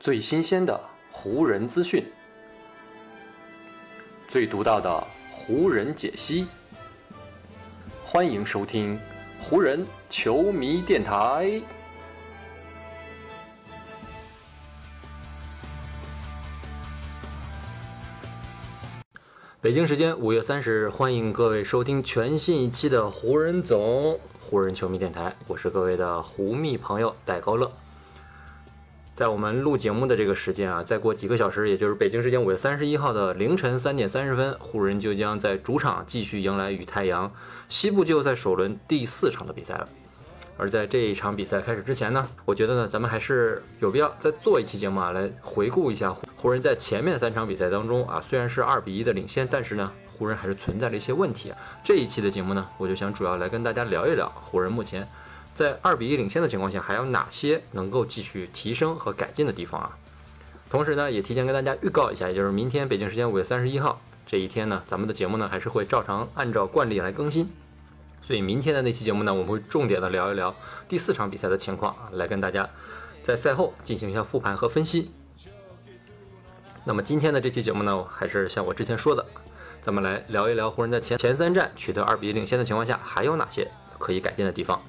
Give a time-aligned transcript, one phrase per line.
[0.00, 0.80] 最新鲜的
[1.10, 2.02] 湖人资讯，
[4.26, 6.46] 最独到的湖人解析。
[8.02, 8.98] 欢迎收听
[9.42, 11.60] 湖人球迷电台。
[19.60, 27.70] 北京时间五月三十日，欢迎各位收听全新一期的湖人总湖人球迷电台，我是各位的湖蜜朋友戴高乐。
[29.20, 37.30] 在我们录节目的这个时间啊，再过几个小时，也就是北京时间五月三十一号的凌晨三点三十分，湖人就将在主场继续迎来与太阳
[37.68, 39.86] 西部季后赛首轮第四场的比赛了。
[40.56, 51.58] 而在这一场比赛开始之前呢，我觉得呢，咱们还是有必要再做一期节目啊，来回顾一下湖人，在前面三场比赛当中啊，虽然是二比一的领先，但是呢，湖人还是存在了一些问题啊。
[51.84, 55.06] 这一期的节目呢，我就想主要来跟大家聊一聊湖人目前
[55.54, 59.98] 在二比一领先的情况下，还有哪些能够继续提升和改进的地方啊。
[60.70, 67.50] 同时呢，也提前跟大家预告一下，也就是明天北京时间五月三十一号这一天呢，咱们的节目呢还是会照常按照惯例来更新。
[68.22, 70.54] 所以明天的那期节目呢，我们会重点的聊一聊
[70.88, 72.68] 第四场比赛的情况啊，来跟大家
[73.22, 75.10] 在赛后进行一下复盘和分析。
[76.84, 79.26] 那么今天的这期节目呢，还是像我之前说的，
[79.80, 84.80] 咱们来聊一聊湖人在前前三战取得二比一领先的情况下，还有哪些可以改进的地方。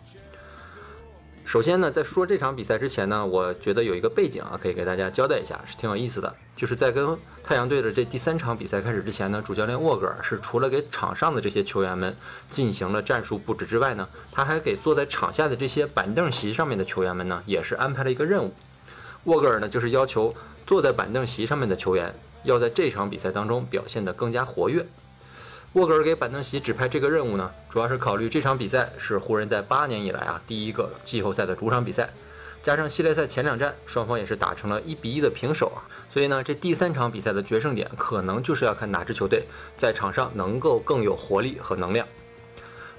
[1.43, 6.33] 首先呢，在说这场比赛之前呢，我觉得有一个背景啊，可以给大家交代一下，是挺有意思的。
[6.55, 12.15] 就是在跟太阳队的这第三场比赛开始之前呢，主教练沃格尔是除了给场上的这些球员们
[12.49, 18.53] 进行了战术布置之外呢，他还给坐在场下的这些板凳席上面的球员们呢，也是安排了一个任务。
[19.25, 20.33] 沃格尔呢，就是要求
[20.65, 24.85] 坐在板凳席上面的球员要在这场比赛当中表现得更加活跃。
[25.73, 32.09] 沃格尔给板凳席指派这个任务呢，主要是考虑这场比赛是湖人在八年以来啊第一个季后赛的主场比赛，
[32.61, 35.79] 加上系列赛前两战双方也是打成了一比一的平手啊，
[36.11, 39.45] 所以呢，这第三场比赛的决胜点可能就是要看哪支球队
[39.77, 42.05] 在场上能够更有活力和能量。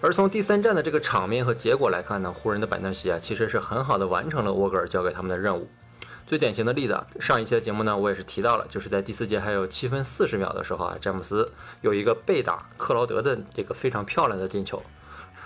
[0.00, 5.69] 而从第三战的这个场面和结果来看呢，湖人的板凳席啊其实是很好的完成了沃格尔交给他们的任务。
[6.27, 11.50] 最典型的例子啊，上一期的节目呢，我也是提到了，就是在第四节还有七分四十秒的时候啊，詹姆斯
[11.83, 14.82] 有一个背打克劳德的这个非常漂亮的进球。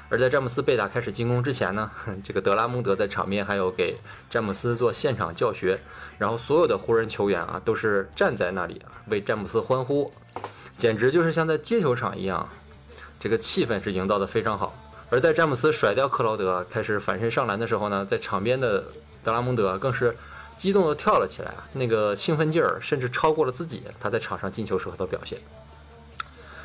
[0.08, 1.90] 而在詹姆斯背打开始进攻之前呢，
[2.22, 3.98] 这个德拉蒙德在场边还有给
[4.30, 5.80] 詹姆斯做现场教学，
[6.18, 10.12] 然后所有的湖人球员啊都是站在那里为詹姆斯欢呼，
[10.76, 12.48] 简直就是像在街球场一样，
[13.18, 14.78] 这个气氛是营造的非常好。
[15.10, 18.84] 而在詹姆斯甩掉克劳德开始反身上篮的时候呢，在场边的
[19.24, 20.14] 德拉蒙德更是。
[20.58, 21.68] 激动地跳了起来啊！
[21.74, 25.38] 那个兴奋劲儿甚至超过了自己他在场上进球时候的表现。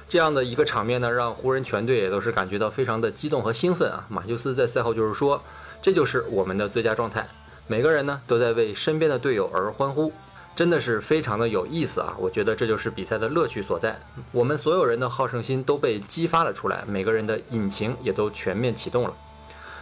[0.07, 4.05] 这样的一个场面呢，让湖人全队也都是感觉到非常的激动和兴奋啊！
[4.09, 5.41] 马修斯在赛后就是说
[5.81, 7.25] ：“这就是我们的最佳状态，
[7.67, 10.11] 每个人呢都在为身边的队友而欢呼，
[10.53, 12.13] 真的是非常的有意思啊！
[12.19, 13.97] 我觉得这就是比赛的乐趣所在，
[14.33, 19.13] 我们所有人的好胜心都被激发了出来，每个人的引擎也都全面启动了。”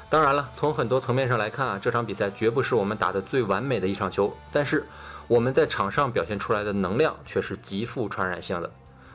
[0.10, 4.84] 当然了，从很多层面上来看啊，这场比赛绝不是我们打的最完美的一场球，但是
[5.28, 8.72] 我们在场上表现出来的能量却是极富传染性的。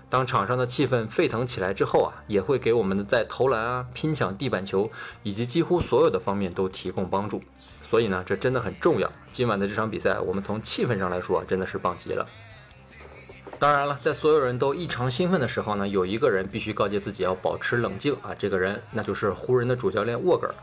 [0.09, 4.89] 当场上的气氛沸腾起来之后啊，也会给我们的在投篮啊、拼抢地板球
[5.25, 7.43] 以及几乎所有的方面都提供帮助。
[7.83, 9.11] 所以呢，这真的很重要。
[9.31, 12.25] 今晚的这场比赛，我们从气氛上来说，真的是棒极了。
[13.59, 20.55] 当然了，在所有人都异常兴奋的时候呢，有一个人必须告诫自己要保持冷静啊，这个人那就是湖人的主教练沃格尔。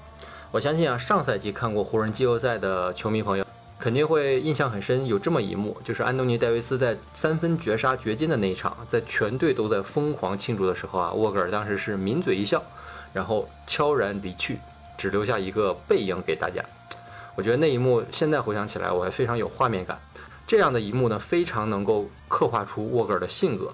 [0.51, 3.45] 我相信啊，上赛季看过湖人季后赛的球迷朋友
[3.79, 5.07] 肯定会印象很深。
[5.07, 12.61] 有这么一幕，就是安东尼·戴维斯在三分绝杀掘金的那一场，在全队都在疯狂庆祝的时候啊，沃格尔当时是抿嘴一笑，
[13.13, 14.59] 然后悄然离去，
[14.97, 16.63] 只留下一个背影给大家。
[17.33, 19.97] 我觉得那一幕现在回想起来，我还非常有画面感。
[20.51, 23.73] 这样的一幕呢，非常能够刻画出沃格尔的性格。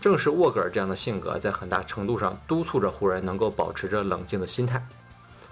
[0.00, 4.80] 正是沃格尔这样的性格，在很大程度上督促着湖人能够保持着冷静的心态。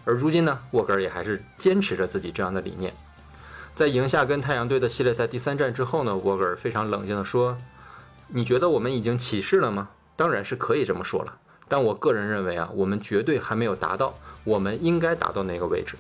[0.05, 2.95] 而如今呢，沃格尔也还是坚持着自己这样的理念。
[3.75, 7.59] 在赢下跟太阳队的系列赛第三战之后呢，沃格尔非常冷静地说
[8.31, 9.89] ：“你觉得我们已经起势了吗？
[10.15, 11.35] 当然是可以这么说了。
[11.67, 14.15] 但我个人认为啊，我们绝对还没有达到
[14.45, 15.97] 我们应该达到那个位置。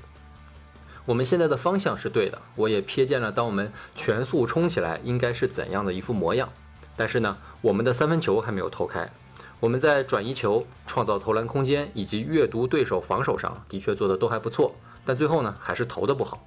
[1.04, 6.48] 我们现在的方向是对的，我也瞥见了当我们全速冲起来应该是怎样的一副模样。
[6.96, 9.10] 但是呢，我们的三分球还没有投开。”
[9.58, 16.44] 我们在转移球、创造投篮空间以及阅读对手防守上的确做的都还不错，但最后呢还是投的不好，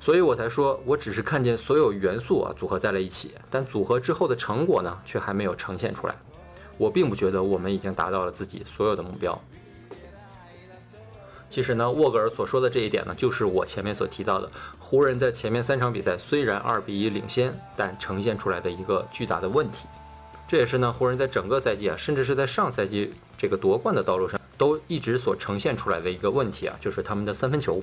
[0.00, 6.16] 所以我才说我只是看见所有元素啊组合在了一起，但组合之后的成果呢却还没有呈现出来。
[6.78, 9.38] 我并不觉得我们已经达到了自己所有的目标。
[11.50, 14.48] 其实呢，沃格尔所说的这一点呢，就是我前面所提到的，
[14.78, 19.86] 湖人在前面三场比赛虽然二比一领先，但呈现出来的一个巨大的问题。
[20.46, 27.82] 这也是呢，湖人在整个赛季啊，甚至是在上赛季这个夺冠的道路上，都一直所呈现出来的一个问题啊，就是他们的三分球。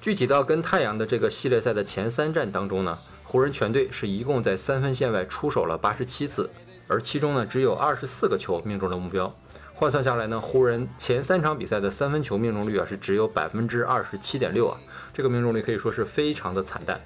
[0.00, 6.50] 具体到跟太阳的这个系列赛的前三战当中呢，湖人全队是一共在三分线外出手了八十七次，
[6.88, 9.32] 而其中呢只有二十四个球命中了目标。
[9.78, 14.78] 换算下来呢，湖人前三场比赛的三分球命中率啊是只有百分之二十七点六啊，
[15.12, 16.98] 这个命中率可以说是非常的惨淡。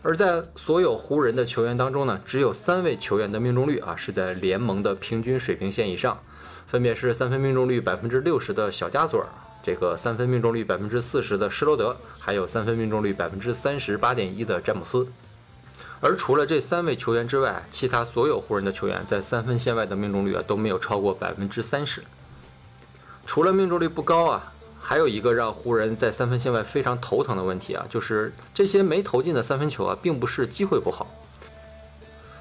[0.00, 6.16] 而在所有湖人的球员当中呢，只有三位球员的命中率啊是在联盟的平均水平线以上，
[6.68, 9.26] 分别是三分命中率百分之六十的小加索尔，
[9.60, 15.04] 这个三分命中率百分之四十的施罗德，还有三分命中率百分之三十八点一的詹姆斯。
[16.00, 22.02] 而除了这三位球员之外，其他所有湖人的球员在三分线外的命中率啊都没有超过百分之三十。
[23.26, 24.52] 除了命中率不高啊。
[24.82, 31.06] 还有一个让湖人在三分线外非常头疼的问题啊，就是这些没投进的三分球啊，并不是机会不好。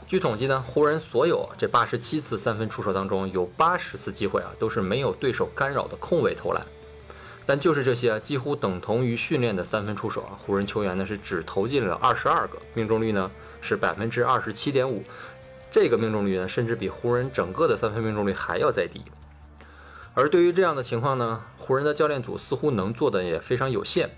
[0.08, 6.66] 据统计呢，湖人所有这八十七次三分出手当中，有八十次机会啊，都是没有对手干扰的空位投篮。
[7.50, 15.04] 但就是这些几乎等同于训练的三分出手啊，湖人球员呢是只投进了二十二个，命中率呢是百分之二十七点五。
[15.72, 19.02] 这个命中率呢，甚至比湖人整个的三分命中率还要再低。
[20.14, 24.12] 而对于这样的情况呢，湖人的教练组似乎能做的也非常有限。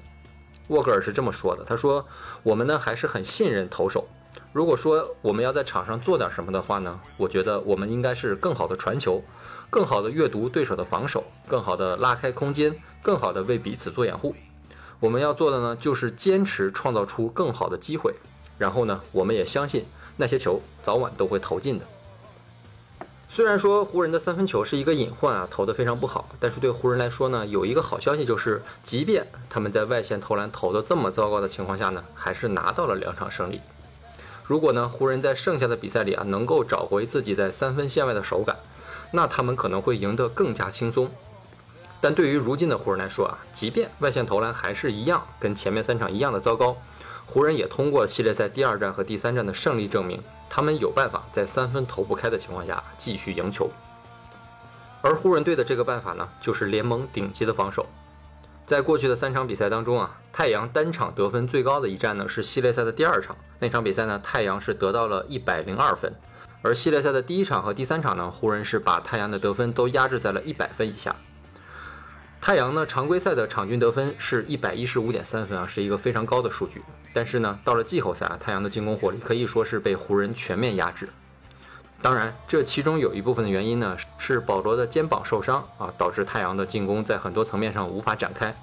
[0.68, 2.06] 沃格尔是这么说的：“他说，
[2.44, 4.10] 我们呢还是很信任投手。
[4.54, 9.24] 如果说我们要在场上做点什么的话呢，我觉得我们应该是更好的传球，
[9.70, 14.36] 更好的阅读对手的防守，更好的拉开空间，更好的为彼此做掩护。
[15.00, 18.14] 我们要做的呢，就是坚持创造出更好的机会。
[18.58, 19.86] 然后呢，我们也相信
[20.18, 21.86] 那些球早晚都会投进的。”
[23.30, 33.62] 虽然说湖人的三分球是一个隐患啊，投得非常不好，但是对湖人来说呢，有一个好消息就是，即便他们在外线投篮投得这么糟糕的情况下呢，还是拿到了两场胜利。
[34.44, 38.58] 如果呢湖人在剩下的比赛里啊，能够找回自己在三分线外的手感，
[39.12, 41.10] 那他们可能会赢得更加轻松。
[42.02, 46.76] 但对于如今的湖人来说啊，即便外线投篮还是一样跟前面三场一样的糟糕，
[47.26, 50.22] 湖人也通过系列赛第二战和第三战的胜利证明。
[50.50, 53.70] 他们有办法在三分投不开的情况下继续赢球，
[55.02, 57.86] 而湖人队的这个办法呢，就是联盟顶级的防守。
[58.72, 66.16] 在过去的三场比赛当中啊，太阳单场得分最高的一战呢是系列赛的第二场，那场比赛呢太阳是得到了一百零二分，
[66.62, 71.14] 而系列赛的第一场和第三场呢，湖人是把太阳的得分都压制在了一百分以下。
[72.40, 76.82] 太阳呢，常规赛的场均得分是一百一十五点三分啊，是一个非常高的数据。
[77.12, 81.10] 但是呢，到了季后赛啊，太阳的进攻火力可以说是被湖人全面压制。
[82.02, 88.56] 当然，这其中有一部分的原因呢，是保罗的肩膀受伤啊，导致太阳的进攻在很多层面上无法展开。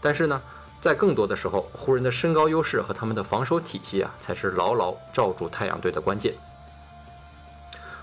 [0.00, 0.42] 但是呢，
[0.80, 6.34] 在更多的时候，湖人的身高优势和他们的防守体系啊，才是牢牢罩住太阳队的关键。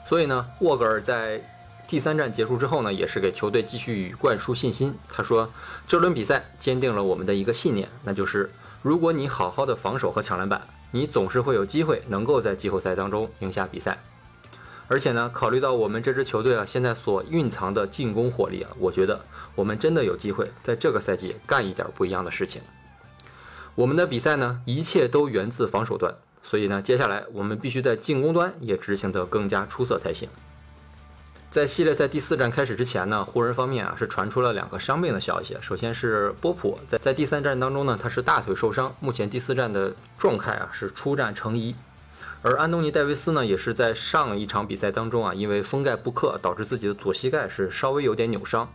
[0.06, 1.42] 所以呢，沃格尔在。
[1.88, 4.98] 第三战结束之后呢，也是给球队继续灌输信心。
[5.10, 5.51] 他说
[5.86, 8.50] ：“这轮比赛坚定了我们的一个信念，那就是
[8.81, 10.62] 如果你好好的防守和抢篮板，
[10.92, 13.98] 你总是会有机会能够在季后赛当中赢下比赛。
[14.92, 19.22] 而且呢，考虑到我们这支球队啊现在所蕴藏的进攻火力啊，我觉得
[19.56, 22.62] 我们真的有机会在这个赛季干一点不一样的事情。
[23.74, 30.28] 我们的比赛呢，一切都源自防守端，所以呢，接下来我们必须在进攻端也执行得更加出色才行。”
[31.50, 35.57] 在系列赛第四战开始之前呢，湖人方面啊是传出了两个伤病的消息。
[35.62, 41.74] 首先是波普在在第三战当中呢，他是大腿受伤，目前第四战的状态啊是出战成疑。
[42.44, 48.68] 而安东尼戴维斯呢，也是在上一场比赛当中啊，因为封盖布克导致自己的左膝盖是稍微有点扭伤。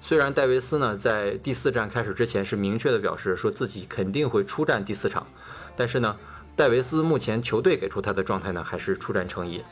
[0.00, 5.26] 虽然戴维斯呢在第四战开始之前是明确的表示说自己肯定会出战第四场，
[5.76, 6.16] 但是呢，
[6.56, 9.62] 戴维斯目前球队给出他的状态呢还是出战成疑。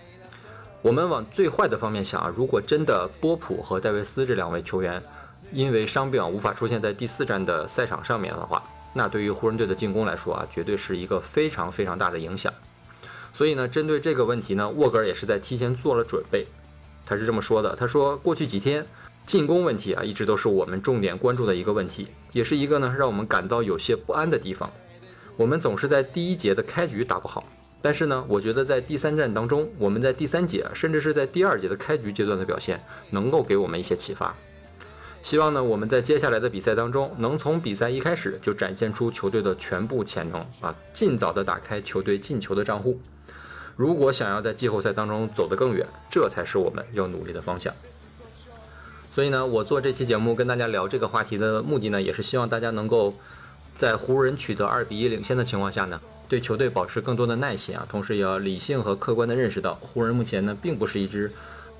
[0.82, 5.02] 我们往最坏的方面想啊，如果真的波普和戴维斯这两位球员
[5.52, 8.62] 因为伤病无法出现在第四站的赛场上面的话，
[8.92, 12.52] 那对于湖人队的进攻来说啊，绝对是一个非常非常大的影响。
[13.38, 16.44] 所以呢，针对这个问题呢，沃格尔也是在提前做了准备。
[17.06, 18.84] 他是这么说的：“他说，过去几天
[19.26, 24.68] 进攻问题啊，一直都是我们重点关注的一个问题，也是一个呢让我们感到有些不安的地方。
[25.36, 27.44] 我们总是在第一节的开局打不好。”
[27.80, 32.80] 但是呢，我觉得在第三战当中，我们在第三节，甚至是在第二节的开局阶段的表现，
[33.10, 34.34] 能够给我们一些启发。
[35.22, 42.98] 希望呢，我们在接下来的比赛当中，能从比赛一开始就展现出球队的全部潜能啊，尽早的打开球队进球的账户。
[43.78, 47.72] 如果想要在季后赛当中走得更远，这才是我们要努力的方向。
[49.14, 53.14] 所以呢，我做这期节目跟大家聊这个话题的目的呢，也是希望大家能够
[53.76, 61.30] 在湖人取得二比一领先的情况下呢，对球队保持更多的耐心啊，同时也要理性和客观的认识到，湖人目前呢并不是一支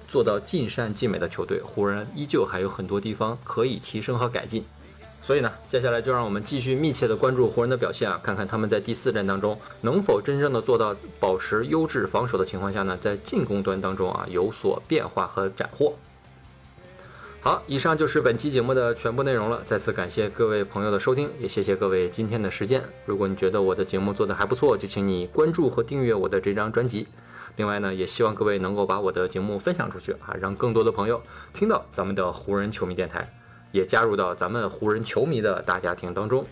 [0.06, 4.64] 做到尽善尽美的球队，湖人依旧还有很多地方可以提升和改进。
[5.20, 15.94] 所以呢，接下来就让我们继续密切的关注湖人的表现啊，看看他们在第四战当中能否真正的做到保持优质防守的情况下呢，在进攻端当中啊有所变化和斩获。
[17.40, 19.62] 好，以上就是本期节目的全部内容了。
[19.64, 22.82] 再次感谢各位朋友的收听，也谢谢各位今天的时间。
[23.06, 27.06] 如果你觉得我的节目做得还不错，就请你关注和订阅我的这张专辑。
[27.56, 31.22] 另外呢，也希望各位能够把我的节目分享出去啊，让更多的朋友
[31.52, 33.32] 听到咱们的湖人球迷电台。
[33.70, 36.46] 也加入到咱们湖人球迷的大家庭当中。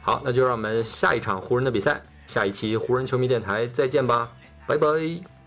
[0.00, 4.30] 好，那就让我们下一场湖人的比赛，下一期湖人球迷电台再见吧，
[4.66, 5.37] 拜拜。